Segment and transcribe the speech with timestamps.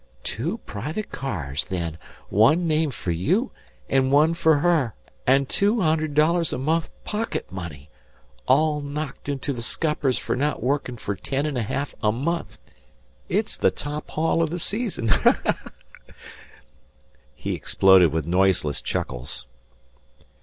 [0.23, 1.99] Two private cars, then,
[2.29, 3.51] one named fer you
[3.87, 4.95] an' one fer her;
[5.27, 7.87] an' two hundred dollars a month pocket money,
[8.47, 12.57] all knocked into the scuppers fer not workin' fer ten an' a ha'af a month!
[13.29, 15.11] It's the top haul o' the season."
[17.35, 19.45] He exploded with noiseless chuckles.